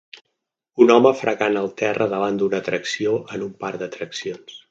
[0.85, 4.59] Un home fregant el terra davant d'una atracció en un parc d'atraccions.